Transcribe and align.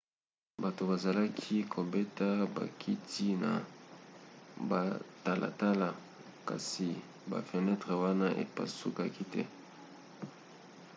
bato 0.63 0.81
bazalaki 0.91 1.55
kobeta 1.75 2.27
bakiti 2.55 3.27
na 3.43 3.53
batalatala 4.69 5.89
kasi 6.49 6.87
bafenetre 7.31 7.93
wana 8.03 8.27
epasukaka 8.43 9.23
te 9.31 9.41